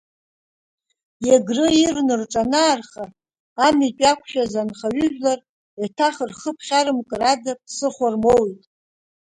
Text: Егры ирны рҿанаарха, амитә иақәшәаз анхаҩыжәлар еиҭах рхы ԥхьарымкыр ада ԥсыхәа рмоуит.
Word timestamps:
Егры 1.33 1.65
ирны 1.83 2.15
рҿанаарха, 2.21 3.03
амитә 3.65 4.01
иақәшәаз 4.03 4.53
анхаҩыжәлар 4.61 5.39
еиҭах 5.81 6.15
рхы 6.29 6.51
ԥхьарымкыр 6.57 7.21
ада 7.31 7.53
ԥсыхәа 7.61 8.07
рмоуит. 8.13 8.61